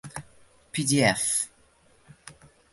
pdf 0.73 1.23